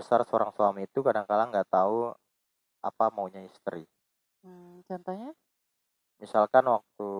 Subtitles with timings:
[0.00, 2.16] Terbesar seorang suami itu kadang-kala nggak tahu
[2.80, 3.84] apa maunya istri.
[4.40, 5.36] Hmm, contohnya?
[6.16, 7.10] Misalkan waktu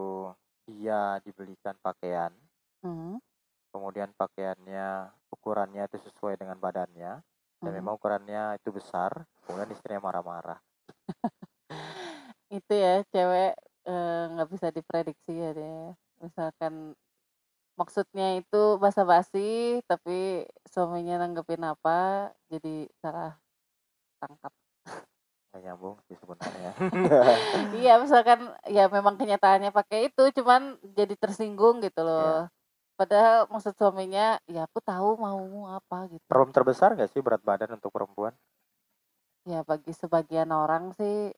[0.65, 2.33] dia dibelikan pakaian,
[2.81, 3.21] Hmm.
[3.69, 7.21] kemudian pakaiannya ukurannya itu sesuai dengan badannya,
[7.61, 7.85] dan Mhm.
[7.85, 10.57] memang ukurannya itu besar, kemudian istrinya marah-marah.
[12.49, 13.61] Itu ya cewek
[13.93, 15.93] eh, nggak bisa diprediksi ya dia.
[16.25, 16.97] Misalkan
[17.81, 23.41] maksudnya itu basa-basi tapi suaminya nanggepin apa jadi salah
[24.21, 24.53] tangkap.
[25.49, 26.70] Nggak nyambung sih sebenarnya.
[27.81, 32.49] Iya, misalkan ya memang kenyataannya pakai itu cuman jadi tersinggung gitu loh.
[32.99, 36.25] Padahal maksud suaminya ya aku tahu maumu apa gitu.
[36.29, 38.33] Problem terbesar nggak sih berat badan untuk perempuan?
[39.49, 41.33] Ya bagi sebagian orang sih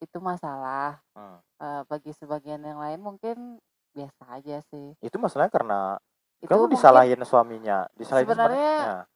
[0.00, 1.00] itu masalah.
[1.16, 1.40] Hmm.
[1.60, 3.36] Eh, bagi sebagian yang lain mungkin
[3.96, 4.96] biasa aja sih.
[5.04, 5.80] Itu masalahnya karena
[6.40, 8.72] Itu kamu mungkin disalahin suaminya, disalahin sebenarnya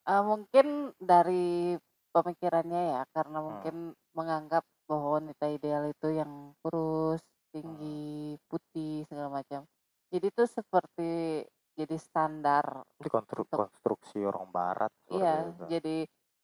[0.08, 0.66] eh, mungkin
[1.00, 1.76] dari
[2.14, 3.46] pemikirannya ya karena Hmm.
[3.48, 3.74] mungkin
[4.14, 7.22] menganggap bahwa wanita ideal itu yang kurus,
[7.54, 9.64] tinggi, putih segala macam.
[10.12, 11.10] Jadi itu seperti
[11.74, 12.64] jadi standar
[13.00, 15.64] Itu konstru- untuk konstruksi orang barat iya itu.
[15.72, 15.96] jadi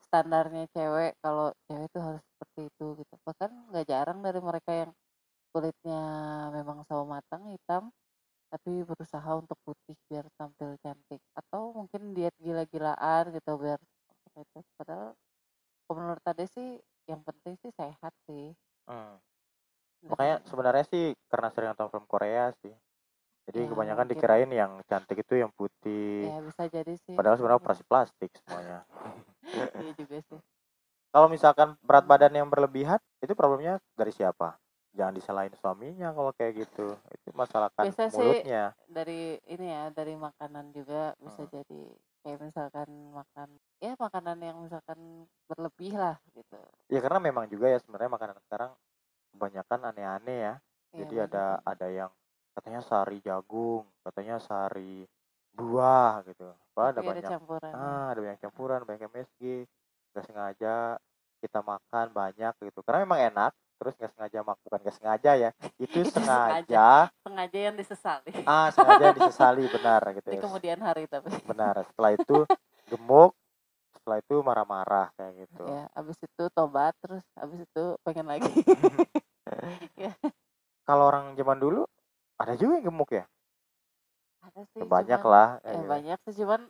[0.07, 4.91] standarnya cewek kalau cewek itu harus seperti itu gitu bahkan nggak jarang dari mereka yang
[5.53, 6.01] kulitnya
[6.57, 7.91] memang sawo matang hitam
[8.51, 14.59] tapi berusaha untuk putih biar tampil cantik atau mungkin diet gila-gilaan gitu biar seperti itu
[14.79, 15.09] padahal
[15.87, 16.69] kalau menurut Ade sih
[17.11, 18.55] yang penting sih sehat sih
[18.89, 19.15] Hmm.
[20.03, 22.75] Nggak Makanya sih sebenarnya sih karena sering nonton film Korea sih.
[23.47, 23.61] Jadi
[24.31, 26.31] dikirain yang cantik itu yang putih.
[26.31, 28.87] ya bisa jadi sih Padahal sebenarnya operasi plastik semuanya.
[29.83, 30.39] iya juga sih
[31.11, 34.55] Kalau misalkan berat badan yang berlebihan, itu problemnya dari siapa?
[34.95, 36.95] Jangan disalahin suaminya kalau kayak gitu.
[37.11, 38.71] Itu masalah kan biasa sih mulutnya.
[38.87, 41.51] dari ini ya dari makanan juga bisa Hmm.
[41.51, 41.83] jadi
[42.23, 43.49] kayak misalkan makan
[43.83, 48.71] ya makanan yang misalkan berlebih lah gitu Ya karena memang juga ya sebenarnya makanan sekarang
[49.35, 50.55] kebanyakan aneh-aneh ya.
[50.95, 52.11] ya Jadi banyak ada ada yang
[52.55, 53.87] katanya sari jagung,
[54.43, 55.05] sari
[55.55, 56.49] buah gitu.
[56.73, 59.43] Apa ada banyak campurannya ah ada banyak campuran, banyak MSG.
[60.15, 60.75] Nggak sengaja
[61.41, 62.79] kita makan banyak gitu.
[62.85, 65.51] Karena memang enak, terus nggak sengaja mak bukan nggak sengaja ya.
[65.85, 66.87] Itu itu sengaja sengaja
[67.25, 70.43] sengaja yang disesali ah sengaja disesali benar gitu di ya.
[70.45, 71.85] kemudian hari tapi Benar.
[71.89, 72.37] Setelah itu
[72.91, 73.33] gemuk,
[73.97, 75.65] setelah itu marah-marah kayak gitu.
[75.69, 78.51] ya abis itu tobat terus abis itu pengen lagi
[79.97, 80.13] ya
[80.85, 81.83] Kalau orang zaman dulu
[82.41, 83.25] ada juga yang gemuk ya.
[84.61, 85.49] Ada sih Ya, banyak cuman lah.
[85.71, 85.89] ya gitu.
[85.93, 86.61] banyak sih cuman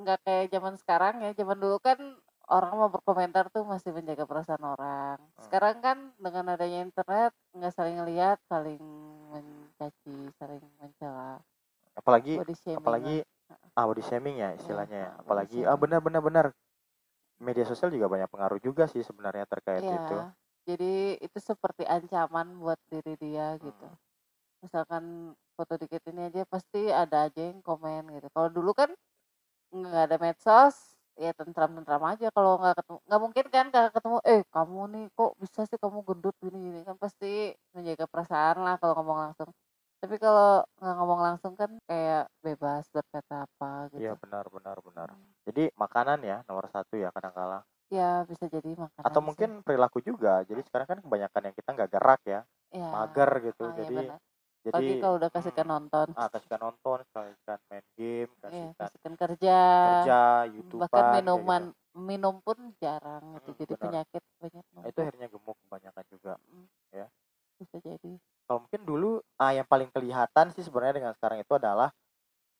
[0.00, 1.98] nggak kayak zaman sekarang ya zaman dulu kan
[2.56, 5.44] orang mau berkomentar tuh masih menjaga perasaan orang Hmm.
[5.44, 8.82] sekarang kan dengan adanya internet nggak saling lihat saling
[9.32, 11.40] mencaci saling mencela
[12.00, 12.34] Apalagi
[12.78, 13.16] apalagi
[13.56, 15.10] lah ah body shaming ya ya istilahnya ya.
[15.22, 16.46] Apalagi ah benar benar benar.
[17.46, 20.16] Media sosial juga banyak pengaruh juga sih sebenarnya terkait itu.
[20.16, 20.32] ya
[20.66, 23.96] jadi itu seperti ancaman buat diri dia gitu Hmm.
[24.64, 28.90] Misalkan foto dikit ini aja pasti ada aja yang komen gitu kalau dulu kan
[29.72, 34.42] nggak ada medsos ya tentram-tentram aja kalau nggak ketemu nggak mungkin kan kalau ketemu eh
[34.52, 38.94] kamu nih kok bisa sih kamu gendut gini gini kan pasti menjaga perasaan lah kalau
[39.00, 39.48] ngomong langsung
[39.96, 45.08] tapi kalau nggak ngomong langsung kan kayak bebas berkata apa Iya gitu benar benar benar.
[45.08, 45.32] Hmm.
[45.48, 47.64] Jadi makanan ya nomor satu ya kadang-kala.
[47.86, 50.42] ya bisa jadi makanan Atau sih mungkin perilaku juga.
[50.42, 52.40] Jadi sekarang kan kebanyakan yang kita nggak gerak ya,
[52.74, 53.64] ya mager gitu.
[53.64, 54.20] ah, ya Jadi benar
[54.66, 58.76] jadi apalagi kalau udah kasihkan hmm, nonton ah kasihkan nonton, kasihkan main game, ya kasihkan
[58.78, 60.18] kasihkan kerja kerja,
[60.78, 61.64] bahkan youtuber kayak minuman gitu.
[62.08, 63.94] minum pun jarang gitu Mm, jadi benar.
[64.02, 67.06] penyakit banyak Nah, itu akhirnya gemuk kebanyakan juga Mm, ya.
[67.58, 68.12] bisa jadi
[68.46, 69.10] Kalau mungkin dulu
[69.42, 71.90] ah yang paling kelihatan sih sebenarnya dengan sekarang itu adalah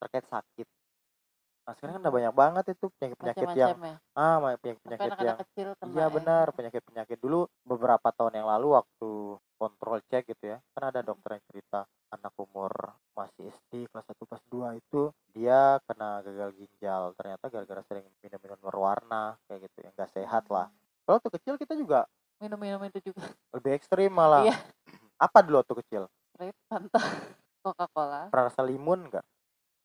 [0.02, 0.68] terkait sakit.
[1.66, 5.68] Nah sekarang kan udah Hmm, banyak banget itu penyakit-penyakit yang ya ah penyakit-penyakit yang kecil
[5.86, 9.10] iya ya benar penyakit-penyakit dulu beberapa tahun yang lalu waktu
[9.56, 10.58] kontrol cek gitu ya.
[10.72, 12.72] Kan ada dokter yang cerita anak umur
[13.16, 17.02] masih SD kelas 1 kelas 2 itu dia kena gagal ginjal.
[17.16, 20.70] Ternyata gara-gara sering minum-minum berwarna kayak gitu yang gak sehat lah.
[21.04, 22.04] Kalau waktu kecil kita juga
[22.38, 23.24] minum-minum itu juga.
[23.56, 24.46] lebih ekstrim malah.
[24.46, 24.56] Iya.
[25.26, 26.02] Apa dulu waktu kecil?
[26.36, 27.00] Sprite Fanta
[27.64, 28.28] Coca-Cola.
[28.28, 29.24] Pernah rasa limun nggak?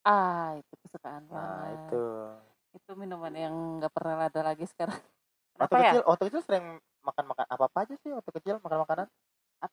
[0.03, 1.77] Ah itu kesukaan nah banget.
[1.88, 2.03] itu.
[2.75, 4.97] Itu minuman yang nggak pernah ada lagi sekarang.
[5.62, 5.81] Waktu ya?
[5.94, 6.65] kecil waktu kecil sering
[7.01, 9.07] makan makan apa apa aja sih waktu kecil makan makanan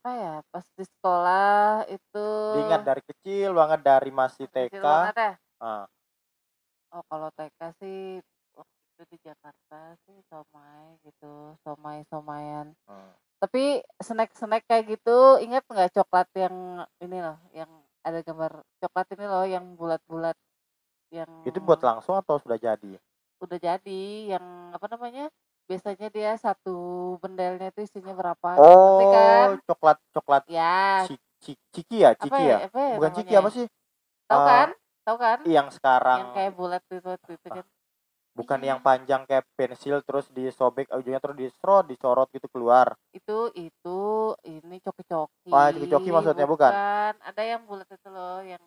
[0.09, 5.17] apa ya pas di sekolah itu diingat dari kecil banget dari masih kecil TK banget
[5.21, 5.33] ya?
[5.61, 5.85] Ah,
[6.97, 8.25] oh kalau TK sih
[8.57, 13.13] waktu itu di Jakarta sih somai gitu somai somayan hmm.
[13.37, 16.57] tapi snack snack kayak gitu ingat nggak coklat yang
[17.05, 17.69] ini loh yang
[18.01, 20.41] ada gambar coklat ini loh yang bulat-bulat
[21.13, 22.97] yang itu buat langsung atau sudah jadi?
[23.45, 24.01] Udah jadi
[24.33, 25.29] yang apa namanya
[25.69, 26.77] biasanya dia satu
[27.21, 28.57] bendelnya itu isinya berapa?
[28.57, 29.49] Oh kan?
[29.69, 31.05] coklat coklat ya.
[31.05, 32.17] ciki, ciki ya?
[32.17, 32.59] Apa ciki ya, ya?
[32.73, 33.55] Apa ya bukan namanya ciki apa ya?
[33.55, 33.67] sih?
[34.25, 34.69] Tahu Eh, kan?
[35.05, 35.39] Tahu kan?
[35.45, 37.67] yang sekarang yang kayak bulat itu itu kan
[38.39, 38.69] bukan Iya.
[38.71, 42.95] yang panjang kayak pensil terus disobek ujungnya terus diserot dicorot gitu keluar.
[43.11, 43.99] Itu itu
[44.47, 45.51] ini coki-coki.
[45.51, 46.71] Wah, coki-coki maksudnya bukan?
[47.19, 48.63] ada yang bulat itu loh yang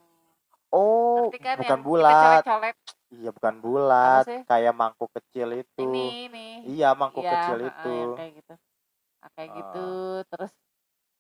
[0.76, 1.56] oh kan?
[1.56, 2.44] bukan yang bulat.
[2.44, 2.76] colet-colet
[3.12, 5.84] iya bukan bulat kayak mangkuk kecil itu.
[5.84, 6.48] Ini ini.
[6.66, 7.94] Iya mangkuk Iya, kecil itu.
[7.94, 8.54] yang kayak gitu.
[9.22, 9.56] Nah, kayak Ah.
[9.60, 9.86] gitu
[10.32, 10.52] terus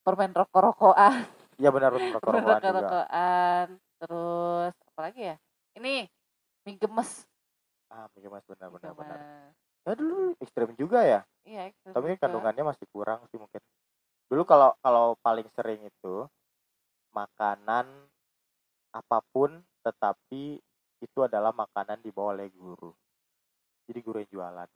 [0.01, 1.13] permen rokok-rokokan.
[1.59, 2.71] Iya benar benar permen rokok-rokokan juga.
[2.71, 3.67] rokok-rokokan
[4.01, 5.35] terus apa lagi ya?
[5.77, 5.93] Ini
[6.65, 7.11] mie gemes.
[7.91, 8.41] Ah iya benar
[8.71, 9.17] Mie benar benar.
[9.19, 9.53] gemes.
[9.81, 11.21] ya dulu ekstrim juga ya?
[11.43, 12.21] Iya itu tapi juga.
[12.23, 13.61] kandungannya masih kurang sih mungkin.
[14.31, 16.25] Dulu kalau kalau paling sering itu
[17.11, 17.85] makanan
[18.91, 20.59] apa pun tetapi
[21.01, 22.94] itu adalah makanan dibawa oleh guru.
[23.89, 24.69] Jadi guru yang jualan.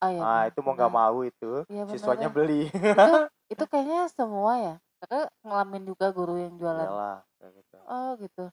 [0.00, 2.34] Oh, iya, ah benar, itu mau nggak mau itu Iya, benar siswanya ya.
[2.34, 2.62] beli.
[2.72, 2.72] Itu
[3.52, 6.88] itu kayaknya semua ya kakak ngalamin juga guru yang jualan.
[7.40, 7.76] Kayak gitu.
[7.88, 8.44] Oh gitu.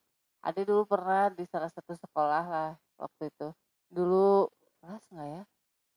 [0.44, 3.48] Ada dulu pernah di salah satu sekolah lah waktu itu.
[3.92, 4.48] Dulu
[4.80, 5.44] kelas nggak ya?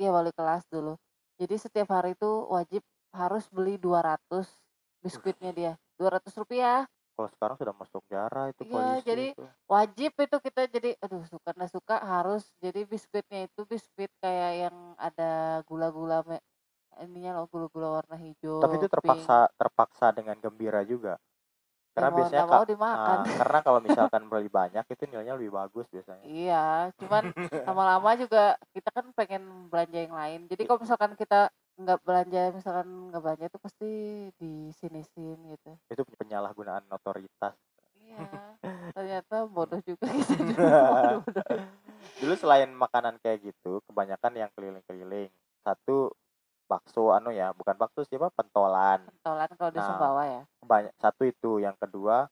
[0.01, 0.97] Iya wali kelas dulu.
[1.39, 2.83] Jadi setiap hari itu wajib
[3.15, 4.47] harus beli 200
[5.03, 5.73] biskuitnya dia.
[5.99, 6.87] 200 rupiah
[7.21, 9.45] kalau sekarang sudah masuk jarah itu Iya, polisi jadi- itu.
[9.69, 14.77] wajib itu kita jadi aduh suka nggak suka harus jadi biskuitnya itu biskuit kayak yang
[14.97, 16.25] ada gula-gula
[16.97, 18.97] ininya loh gula-gula warna hijau tapi itu pink.
[18.97, 21.21] terpaksa terpaksa dengan gembira juga
[21.91, 25.53] Ya karena mau biasanya mau dimakan ah, karena kalau misalkan beli banyak itu nilainya lebih
[25.53, 27.23] bagus biasanya Iya, cuman
[27.69, 30.41] lama-lama juga kita kan pengen belanja yang lain.
[30.49, 33.91] Jadi kalau misalkan kita nggak belanja, misalkan nggak belanja itu pasti
[34.35, 35.71] di sini-sin gitu.
[35.89, 37.57] itu penyalahgunaan otoritas
[37.97, 38.27] Iya,
[38.91, 41.47] ternyata bodoh juga kita dulu bodoh-bodoh.
[42.19, 45.31] dulu selain makanan kayak gitu kebanyakan yang keliling-keliling
[45.61, 46.11] satu
[46.67, 49.87] bakso anu ya bukan bakso siapa pentolan Pentolan kalau di Nah.
[49.87, 50.43] Sumbawa ya.
[50.61, 52.27] banyak satu itu yang kedua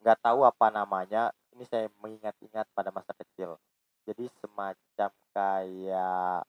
[0.00, 3.58] nggak tahu apa namanya ini saya mengingat-ingat pada masa kecil
[4.02, 6.40] jadi semacam kayak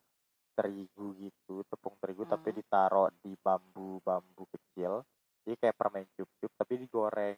[0.57, 2.57] terigu gitu tepung terigu tapi Hmm.
[2.59, 5.03] ditaruh di bambu-bambu kecil.
[5.45, 7.37] Jadi kayak permen cup-cup tapi digoreng.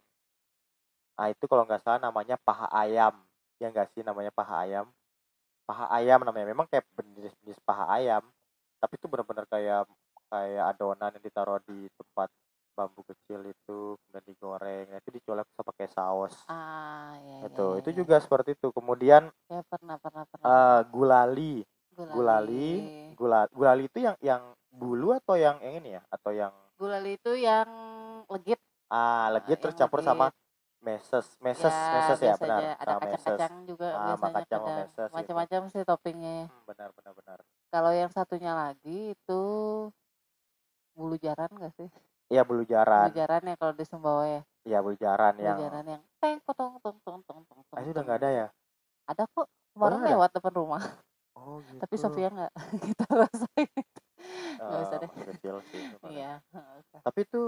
[1.18, 3.16] Nah itu kalau nggak salah namanya paha ayam.
[3.62, 4.86] Ya nggak sih namanya paha ayam?
[5.68, 6.48] Paha ayam namanya.
[6.54, 8.24] Memang kayak jenis-jenis paha ayam
[8.78, 9.90] tapi itu benar-benar kayak
[10.30, 12.30] kayak adonan yang ditaruh di tempat
[12.78, 14.86] bambu kecil itu kemudian digoreng.
[14.94, 16.36] Nah, itu dicolek bisa pakai saus.
[16.48, 17.98] Ah, iya, itu iya, itu iya.
[18.06, 18.68] juga seperti itu.
[18.74, 20.48] Kemudian Ya pernah, pernah, pernah.
[20.48, 21.54] eh, gulali
[21.98, 22.14] Gulali.
[22.14, 22.70] gulali
[23.18, 27.34] gula gulali itu yang yang bulu atau yang yang ini ya atau yang Gulali itu
[27.34, 27.66] yang
[28.30, 28.62] legit.
[28.94, 30.30] ah legit yang terus campur sama
[30.78, 35.08] meses meses ya, meses ya benar Ada sama meses kacang-kacang juga Ah, biasanya kacang meses
[35.10, 35.16] gitu.
[35.18, 36.38] Macam-macam sih toppingnya.
[36.46, 37.38] Hmm, benar benar benar
[37.74, 39.42] Kalau yang satunya lagi itu
[40.94, 41.90] bulu jaran gak sih?
[42.30, 44.42] iya bulu jaran Bulu jaran ya kalau di Sumbawa ya.
[44.70, 47.90] iya bulu jaran Bulu yang jaran yang teng potong tong tong tong tong ah, itu
[47.90, 48.48] udah nggak ada ya
[49.10, 49.48] Ada kok.
[49.74, 50.08] Kemarin ada?
[50.14, 50.84] lewat depan rumah.
[51.38, 52.52] Oh gitu Tapi Sofia nggak
[52.90, 53.70] kita rasain.
[54.58, 55.10] nggak usah Eh, deh.
[55.32, 55.82] kecil sih.
[56.18, 56.42] Iya.
[57.06, 57.42] tapi itu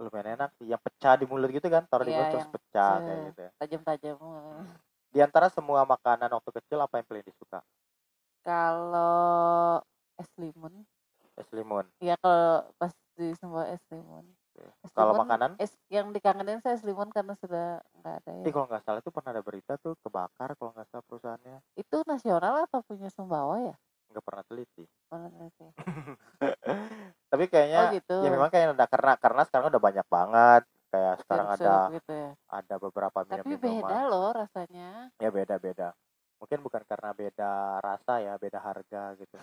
[0.00, 2.94] lumayan enak sih yang pecah di mulut gitu kan taruh di Iya, mulut terus pecah
[2.98, 4.16] kayak gitu ya Tajam-tajam.
[5.12, 7.60] di antara semua makanan waktu kecil apa yang paling disuka
[8.42, 9.78] Kalau
[10.18, 10.82] es limun,
[11.38, 14.26] es limun ya kalau pas di Sumbawa es limun.
[14.82, 18.44] Es kalau limun, makanan es yang dikangenin saya es limun karena sudah nggak ada ya.
[18.46, 22.02] eh kalau nggak salah itu pernah ada berita tuh kebakar kalau nggak salah perusahaannya Itu
[22.06, 23.74] nasional atau punya Sumbawa ya?
[24.12, 24.84] nggak pernah teliti
[27.32, 28.16] tapi Oh kayaknya gitu.
[28.20, 32.12] ya memang kayak ada karena karena sekarang udah banyak banget kayak sekarang ada Sirup-sirup gitu
[32.12, 32.30] ya.
[32.52, 35.08] ada beberapa minum Tapi beda loh rasanya.
[35.16, 35.88] ya beda beda
[36.36, 39.36] mungkin bukan karena beda rasa ya beda harga gitu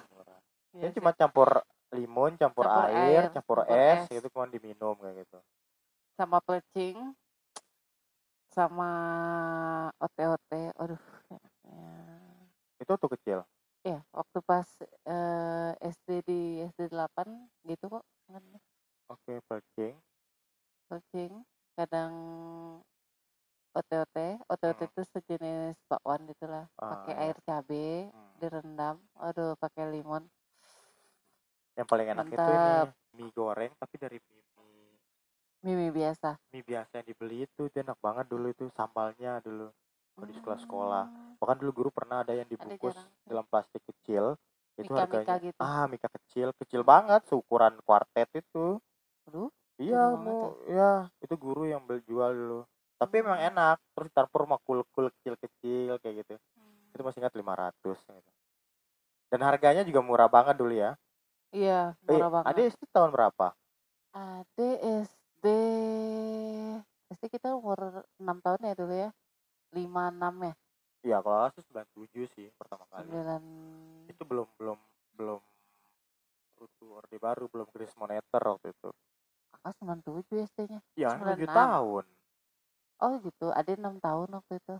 [0.77, 1.49] Iya ini cuma campur
[1.93, 4.10] limun campur, Campur air, air, campur, campur es, es.
[4.13, 5.39] gitu kemudian diminum kayak gitu
[6.17, 7.15] sama plecing
[8.50, 8.91] sama
[10.01, 10.74] ote-ote.
[10.75, 11.00] Aduh.
[11.29, 11.81] enaknya.
[12.81, 13.39] itu waktu kecil
[13.88, 14.67] Ya, waktu pas
[15.08, 17.25] eh, SD di SD 8
[17.63, 18.03] gitu kok.
[19.10, 19.96] oke plecing
[20.89, 21.34] Plecing
[21.77, 22.13] kadang
[23.72, 24.27] ote-ote.
[24.50, 24.91] Ote-ote Hmm.
[24.91, 26.65] itu sejenis bakwan gitulah.
[26.75, 27.22] Ah, Pakai iya.
[27.29, 28.31] air cabe, Hmm.
[28.41, 28.96] direndam.
[29.22, 30.25] Aduh, pakai limon.
[31.79, 32.91] Yang paling enak itu ini Mantap.
[33.15, 35.00] mie goreng tapi dari mie, mie
[35.63, 36.39] Mimi biasa.
[36.51, 39.71] mie biasa yang dibeli itu itu enak banget dulu itu sambalnya dulu
[40.19, 41.03] Kalau di sekolah-sekolah.
[41.07, 44.36] Hmm, bahkan dulu guru pernah ada yang dibungkus dalam plastik kecil
[44.75, 45.59] itu Mika-mika harganya gitu.
[45.63, 48.79] ah mika kecil kecil banget seukuran kuartet itu
[49.27, 49.48] Aduh,
[49.79, 52.59] iya mau ya itu guru yang beli jual dulu
[53.00, 53.48] tapi emang Hmm.
[53.55, 57.05] enak terus ditaruh sama kul kul kecil kecil kayak gitu itu Hmm.
[57.07, 58.31] masih ingat 500 gitu.
[59.29, 60.98] Dan harganya juga murah banget dulu ya.
[61.50, 62.48] Iya, Eh, murah banget.
[62.53, 63.48] Ade SD tahun berapa?
[64.13, 64.70] Ade
[65.06, 65.46] SD
[67.10, 69.10] SD kita umur 6 tahun ya dulu ya.
[69.74, 70.53] 5 6 ya.
[71.00, 73.10] Iya, kalau aku sih 97 sih pertama kali.
[73.10, 73.41] 9
[74.12, 74.77] Itu belum belum
[75.18, 75.41] belum
[76.60, 78.89] Rutu Orde Baru, belum Grace Moneter waktu itu.
[79.50, 80.79] Kakak 97 SD-nya.
[80.94, 81.50] Iya, 7 96.
[81.50, 82.06] tahun.
[83.00, 84.75] Oh gitu, Ade 6 tahun waktu itu.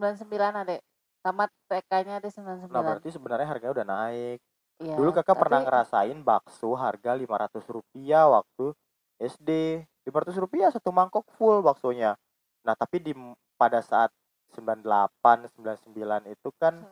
[0.00, 0.76] 99 Ade.
[1.22, 2.72] Tamat TK-nya Ade 99.
[2.74, 4.40] Nah, berarti sebenarnya harganya udah naik.
[4.82, 8.74] Iya, Dulu kakak pernah tapi- ngerasain bakso harga 500 rupiah waktu
[9.16, 9.80] SD.
[10.02, 12.18] 500 rupiah satu mangkok full baksonya.
[12.62, 13.14] Nah, tapi di
[13.54, 14.10] pada saat
[14.52, 16.82] 98, 99 itu kan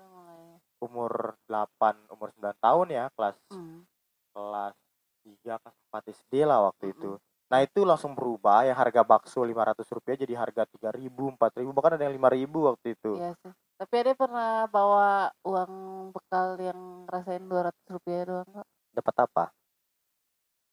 [0.78, 3.82] umur 8, umur 9 tahun ya, kelas Hmm.
[4.30, 4.74] kelas
[5.20, 6.94] 3, kelas 4 SD lah waktu Mm-mm.
[6.94, 7.10] itu.
[7.50, 12.06] Nah, itu langsung berubah yang harga bakso 500 rupiah jadi harga 3000, 4000, bahkan ada
[12.06, 13.18] yang 5000 waktu itu.
[13.18, 13.52] Iya sih.
[13.80, 15.72] Tapi Ade pernah bawa uang
[16.12, 18.68] bekal yang ngerasain 200 rupiah doang kok.
[18.92, 19.44] Dapat apa?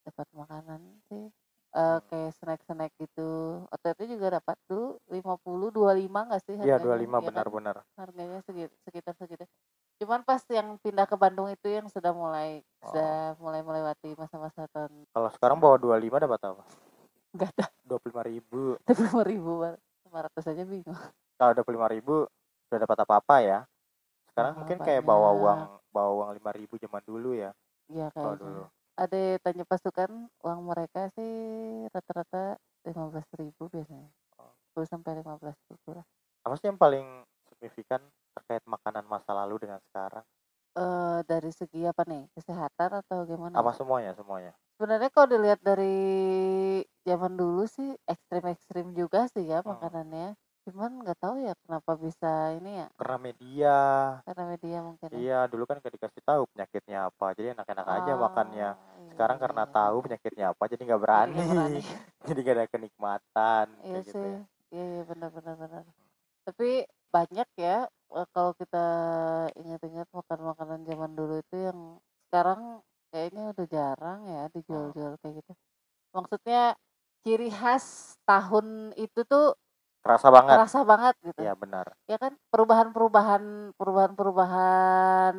[0.03, 1.31] Dapat makanan sih.
[1.71, 3.63] Eh kayak snack-snack gitu.
[3.71, 6.99] Waktu itu juga dapat tuh 50 25 enggak sih Iya, harganya?
[6.99, 7.23] 25 Iya kan?
[7.31, 7.75] benar-benar.
[7.95, 9.47] Harganya segitu, sekitar segitu.
[10.03, 12.91] Cuman pas yang pindah ke Bandung itu yang sudah mulai Oh.
[12.91, 16.63] sudah mulai melewati masa-masa tahun Kalau sekarang bawa 25 dapat apa?
[17.31, 18.75] enggak ada 25.000.
[18.83, 19.51] 25 ribu
[20.11, 20.99] 500 aja bingung.
[21.39, 22.27] Kalau 25.000
[22.67, 23.59] udah dapat apa-apa ya.
[24.31, 25.41] Sekarang Apa mungkin kayak bawa banyak.
[25.41, 25.61] uang
[25.95, 27.51] bawa uang 5.000 zaman dulu ya.
[27.87, 28.37] Iya kayaknya.
[28.39, 28.63] dulu.
[28.97, 31.31] Ada tanya pasukan uang mereka sih
[31.93, 34.09] rata-rata 15 ribu biasanya.
[34.41, 34.51] Oh.
[34.73, 36.05] 10 sampai 15 ribu lah.
[36.45, 37.05] Apa sih yang paling
[37.49, 38.01] signifikan
[38.35, 40.25] terkait makanan masa lalu dengan sekarang?
[40.77, 42.23] Eh dari segi apa nih?
[42.37, 43.55] Kesehatan atau gimana?
[43.57, 44.13] Apa semuanya?
[44.13, 44.53] Semuanya.
[44.77, 45.97] Sebenarnya kalau dilihat dari
[47.07, 49.73] zaman dulu sih ekstrim-ekstrim juga sih ya Hmm.
[49.73, 50.37] makanannya.
[50.67, 53.77] Cuman nggak tahu ya kenapa bisa ini ya Karena media.
[54.27, 55.07] karena media mungkin.
[55.07, 55.15] ya.
[55.15, 57.31] Iya, dulu kan gak dikasih tahu penyakitnya apa.
[57.31, 58.69] Jadi enak-enak aja Oh, makannya.
[59.15, 60.03] Sekarang iya, karena iya, tahu iya.
[60.05, 61.31] penyakitnya apa jadi nggak Jadi berani.
[61.33, 61.79] nggak berani.
[62.27, 64.39] jadi gak ada kenikmatan Iya kayak gitu sih, ya.
[64.75, 65.83] iya iya benar benar benar.
[66.43, 66.69] Tapi
[67.07, 68.85] banyak ya eh, kalau kita
[69.55, 71.79] ingat-ingat makan-makanan zaman dulu itu yang
[72.27, 72.61] sekarang
[73.09, 74.51] kayaknya udah jarang ya Oh.
[74.51, 75.51] dijual-jual kayak gitu.
[76.13, 76.61] Maksudnya
[77.25, 79.56] ciri khas tahun itu tuh
[80.07, 80.55] Kerasa banget.
[80.55, 81.39] terasa banget gitu.
[81.43, 81.85] Iya benar.
[82.07, 85.35] Ya kan perubahan-perubahan perubahan-perubahan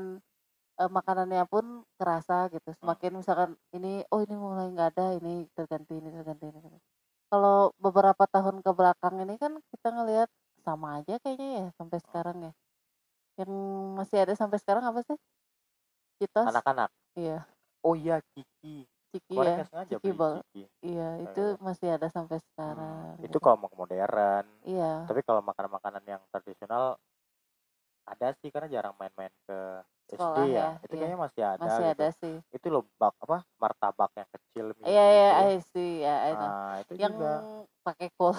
[0.77, 2.69] eh, makanannya pun kerasa gitu.
[2.77, 6.61] Semakin misalkan ini oh ini mulai nggak ada, ini terganti ini terganti ini.
[6.61, 6.85] terganti.
[7.33, 10.29] Kalau beberapa tahun ke belakang ini kan kita ngelihat
[10.61, 12.53] sama aja kayaknya ya sampai sekarang ya.
[13.41, 13.53] Yang
[13.97, 15.17] masih ada sampai sekarang apa sih?
[16.21, 16.45] Citos?
[16.45, 16.93] Anak-anak.
[17.17, 17.49] Iya,
[17.87, 18.85] Oh iya Kiki.
[19.59, 19.65] Ya.
[19.65, 19.97] nggak sengaja.
[20.79, 21.43] Iya, itu gitu.
[21.59, 23.03] masih ada sampai Hmm, sekarang.
[23.19, 23.39] itu gitu.
[23.43, 24.47] kalau mau modern.
[24.63, 26.97] Iya, Tapi kalau makanan-makanan yang tradisional
[28.09, 29.59] ada sih karena jarang main-main ke
[30.09, 30.63] Sekolah SD ya.
[30.65, 31.01] ya, Itu iya.
[31.05, 31.93] kayaknya masih ada masih gitu.
[31.93, 32.37] ada sih.
[32.55, 35.45] Itu loh bak apa martabak yang kecil mini Iya, iya, itu.
[35.45, 36.49] I see, ya, I know.
[36.49, 37.33] Nah, itu Yang juga.
[37.85, 38.35] pakai kol.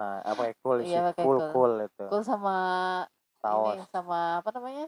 [0.00, 1.50] Nah, apa cool sih, Iya, pakai cool cool.
[1.52, 2.04] cool itu.
[2.08, 2.56] Kol sama
[3.44, 4.86] ini sama apa namanya?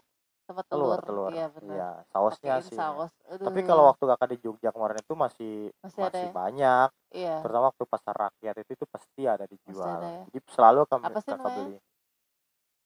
[0.52, 1.00] Sama telur, telur.
[1.02, 1.30] telur.
[1.32, 1.72] Iya, benar.
[1.72, 2.76] Iya, sausnya Pakein sih.
[2.76, 3.12] saus.
[3.32, 3.46] Aduh.
[3.48, 6.32] Tapi kalau waktu kakak di Jogja kemarin itu masih masih ada masih ya?
[6.36, 6.88] banyak.
[7.16, 7.34] Iya.
[7.40, 9.96] Terutama waktu pasar rakyat itu itu pasti ada dijual.
[9.96, 10.24] ada ya?
[10.28, 11.56] Jadi selalu kami Apa sih kakak namanya?
[11.56, 11.76] beli.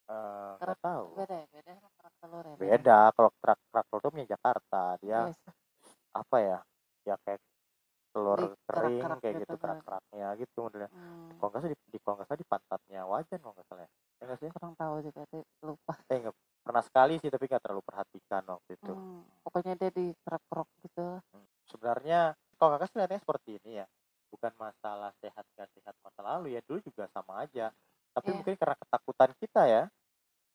[0.06, 1.06] Eh, nggak Kerak tahu.
[1.18, 2.54] Beda ya, beda sama kerak telur ya.
[2.54, 4.82] Beda kalau kerak kerak telur itu punya Jakarta.
[5.02, 5.38] Dia Yes.
[6.14, 6.58] apa ya?
[7.06, 7.40] Ya kayak
[8.14, 10.88] telur Di kering kerak-kerak kayak gitu, gitu kerak-keraknya gitu modelnya.
[10.94, 13.82] Hmm, Kalau nggak salah di, di kalau nggak salah di pantatnya wajan kalau nggak salah
[13.84, 13.90] ya.
[14.16, 14.50] Ya nggak sih?
[14.56, 15.92] kurang tahu juga sih, lupa.
[16.08, 16.34] Eh nggak
[16.66, 18.92] pernah sekali sih tapi nggak terlalu perhatikan waktu itu.
[18.92, 21.06] Hmm, pokoknya dia di kerak-kerak gitu.
[21.32, 21.46] Hmm.
[21.70, 22.20] Sebenarnya
[22.58, 23.86] kalau kakak lihatnya seperti ini ya,
[24.32, 27.70] bukan masalah sehat gak sehat masa lalu ya dulu juga sama aja.
[28.16, 28.36] Tapi Iya.
[28.36, 29.82] mungkin karena ketakutan kita ya,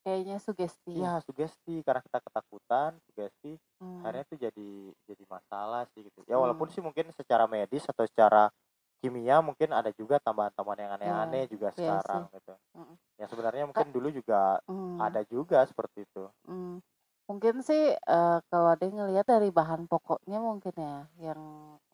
[0.04, 0.98] Kayaknya sugesti.
[0.98, 4.70] iya sugesti karena kita ketakutan, sugesti Hmm, akhirnya itu jadi
[5.08, 6.26] jadi masalah sih gitu.
[6.28, 6.74] Ya walaupun Hmm.
[6.74, 8.50] sih mungkin secara medis atau secara
[9.02, 12.02] kimia mungkin ada juga tambahan-tambahan yang aneh-aneh juga iya sih.
[12.02, 12.54] sekarang gitu.
[12.78, 12.96] Mm-mm.
[13.20, 16.24] Yang sebenarnya mungkin dulu juga hmm, ada juga seperti itu.
[16.48, 16.74] hmm.
[17.30, 20.98] Mungkin sih eh, kalau ada yang ngelihat dari bahan pokoknya mungkin ya,
[21.32, 21.42] yang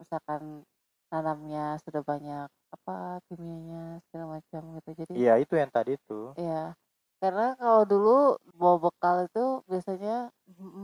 [0.02, 0.66] misalkan
[1.12, 4.90] tanamnya sudah banyak apa kimianya segala macam gitu.
[4.98, 6.20] Jadi Iya itu yang tadi itu.
[6.40, 6.78] Iya,
[7.22, 8.10] karena kalau dulu
[8.60, 10.30] bawa bekal itu biasanya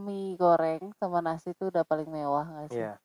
[0.06, 2.86] mie goreng sama nasi itu udah paling mewah nggak sih?
[2.86, 3.00] Iya.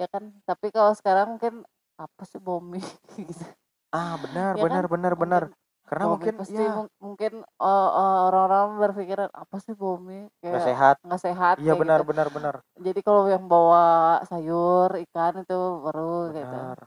[0.00, 0.24] Ya kan?
[0.48, 1.54] Tapi kalau sekarang mungkin
[1.96, 2.84] apa sih mie
[3.16, 3.44] gitu?
[3.92, 4.92] Ah benar Ya benar kan?
[4.92, 5.42] benar benar.
[5.86, 10.28] Karena mie mungkin pasti ya mung- mungkin uh, uh, orang-orang berpikiran apa sih bawa mie
[10.42, 10.96] nggak kayak sehat.
[11.06, 12.08] nggak sehat Iya kayak benar gitu.
[12.10, 12.54] benar benar.
[12.76, 13.84] Jadi kalau yang bawa
[14.28, 16.44] sayur ikan itu baru gitu.
[16.44, 16.78] Benar.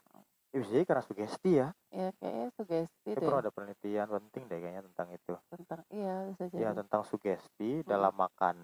[0.50, 1.68] Ya, bisa jadi karena sugesti ya.
[1.94, 5.34] Ya kayaknya sugesti Itu deh ada penelitian penting deh kayaknya tentang itu.
[5.54, 6.62] tentang iya bisa jadi.
[6.62, 7.86] Ya tentang sugesti Mm.
[7.86, 8.56] dalam makan.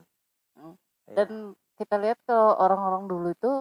[0.57, 0.73] Mm.
[1.05, 1.15] Iya.
[1.15, 1.29] Dan
[1.77, 3.51] kita lihat kalau orang-orang dulu itu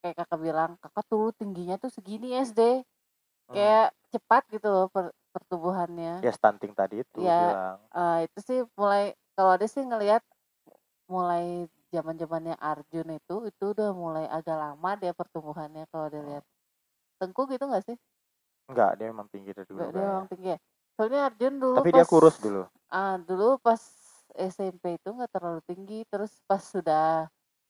[0.00, 2.82] kayak kakak bilang, kakak dulu tingginya tuh segini SD.
[3.48, 3.54] Hmm.
[3.54, 6.24] Kayak cepat gitu loh per- pertumbuhannya.
[6.24, 7.78] Ya stunting tadi itu Ya, bilang.
[7.94, 10.22] eh, itu sih mulai kalau ada sih ngelihat
[11.08, 16.44] mulai zaman-zamannya Arjun itu itu udah mulai agak lama dia pertumbuhannya kalau dilihat.
[17.18, 17.96] Tengku gitu nggak sih?
[18.68, 20.58] Enggak, dia memang tinggi dari dulu dia memang tinggi ya.
[20.94, 22.62] Soalnya Arjun dulu Tapi dia pas kurus dulu.
[22.92, 23.80] ah dulu pas
[24.36, 27.26] SMP itu nggak terlalu tinggi, terus pas sudah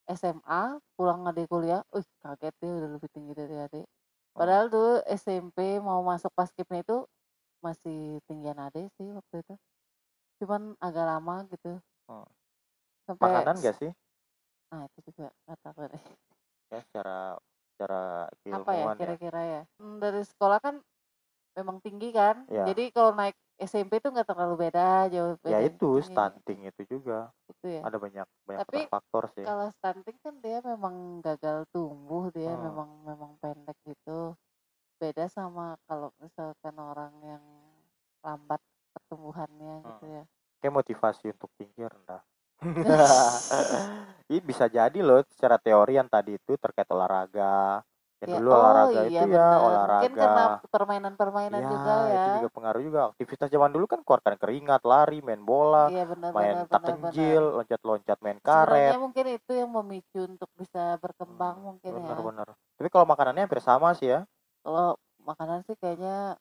[0.08, 3.86] SMA pulang adik kuliah, uh kaget dia udah lebih tinggi dari adik.
[4.32, 7.04] Padahal dulu SMP mau masuk paskibnya itu
[7.60, 9.54] masih tinggian adik sih waktu itu.
[10.40, 11.82] Cuman agak lama gitu.
[12.08, 12.26] Oh.
[13.04, 13.92] Sampai Makanan gak sih?
[14.68, 16.02] Nah, itu juga nggak tahu deh.
[16.68, 17.18] Ya secara
[17.72, 18.02] secara
[18.52, 18.94] Apa ya ya.
[19.00, 19.62] kira-kira ya?
[19.80, 20.84] Hmm, dari sekolah kan
[21.58, 22.46] memang tinggi kan.
[22.46, 22.64] Ya.
[22.70, 26.82] Jadi kalau naik SMP tuh nggak terlalu beda, jauh Ya beda itu tinggi stunting itu
[26.86, 27.18] juga.
[27.50, 27.82] gitu ya.
[27.82, 29.44] Ada banyak banyak Tapi faktor sih.
[29.44, 32.64] kalau stunting kan dia memang gagal tumbuh, dia Hmm.
[32.70, 34.38] memang memang pendek gitu.
[34.98, 37.44] Beda sama kalau misalkan orang yang
[38.22, 38.58] lambat
[38.94, 40.16] pertumbuhannya gitu Hmm.
[40.22, 40.24] ya.
[40.58, 42.22] Kayak motivasi untuk tinggi rendah.
[44.28, 47.80] Ini bisa jadi loh secara teori yang tadi itu terkait olahraga.
[48.18, 49.60] Ya, Ya, dulu oh olahraga iya itu ya benar.
[49.62, 49.94] olahraga.
[49.94, 50.42] Mungkin karena
[50.74, 52.18] permainan-permainan Ya, juga ya.
[52.18, 53.00] itu juga pengaruh juga.
[53.14, 57.42] Aktivitas zaman dulu kan keluarkan keringat, lari, main bola, Iya benar main benar tak kenjil,
[57.56, 58.74] loncat-loncat, main karet.
[58.74, 62.02] Sebenarnya mungkin itu yang memicu untuk bisa berkembang mungkin ya.
[62.02, 62.48] Bener-bener.
[62.74, 64.20] Tapi kalau makanannya hampir sama sih ya.
[64.66, 66.36] Kalau makanan sih kayaknya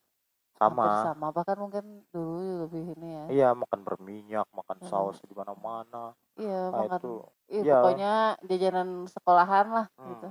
[0.58, 1.06] hampir Sama.
[1.06, 3.24] sama bahkan mungkin dulu lebih ini ya.
[3.30, 4.88] Iya, makan berminyak, makan Hmm.
[4.90, 6.16] saus di mana-mana.
[6.38, 7.12] Iya Nah, makan itu
[7.50, 7.74] iya iya.
[7.74, 8.10] pokoknya
[8.48, 10.28] jajanan sekolahan lah gitu.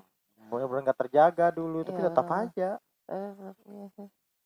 [0.48, 2.70] Bener-bener nggak terjaga dulu, tapi Iya tetap aja.
[3.08, 3.32] Eh,
[3.68, 4.06] iya.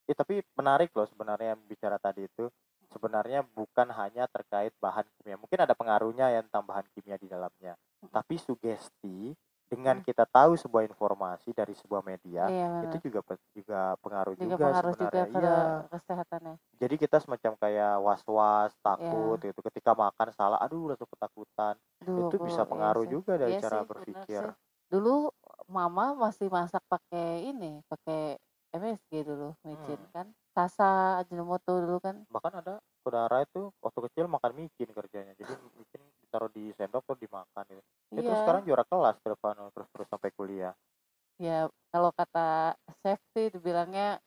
[0.10, 2.50] Ya, tapi menarik loh sebenarnya yang bicara tadi itu.
[2.92, 5.40] Sebenarnya bukan hanya terkait bahan kimia.
[5.40, 7.80] Mungkin ada pengaruhnya ya tentang bahan kimia di dalamnya.
[8.12, 9.32] Tapi sugesti
[9.72, 10.04] dengan Hmm.
[10.04, 13.24] kita tahu sebuah informasi dari sebuah media Iya itu juga
[13.56, 15.24] juga pengaruh Juga juga pengaruh juga sebenarnya.
[15.24, 15.56] ke Iya.
[15.96, 16.56] kesehatannya.
[16.76, 19.48] Jadi kita semacam kayak was-was, takut Iya.
[19.56, 19.60] gitu.
[19.64, 21.80] Ketika makan salah, aduh langsung ketakutan.
[22.04, 23.12] Itu bisa iya pengaruh sih.
[23.16, 24.44] juga dari Iya cara sih, berpikir.
[24.44, 24.56] sih.
[24.92, 25.31] Dulu
[25.72, 28.38] mama masih masak pakai ini, pakai
[28.76, 30.12] MSG dulu, micin Hmm.
[30.16, 30.28] kan.
[30.56, 32.16] Sasa, Ajinomoto dulu kan.
[32.28, 35.34] Bahkan ada saudara itu waktu kecil makan micin kerjanya.
[35.40, 37.82] Jadi micin ditaruh di sendok terus dimakan gitu.
[38.12, 38.40] Itu Iya.
[38.44, 40.74] sekarang juara kelas ke depan terus terus sampai kuliah.
[41.42, 44.22] Ya kalau kata chef sih dibilangnya